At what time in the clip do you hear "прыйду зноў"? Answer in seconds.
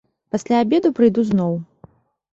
1.01-1.53